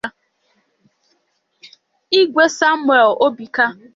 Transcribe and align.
Igwe 2.19 2.45
Samuel 2.57 3.09
Obika 3.27 3.65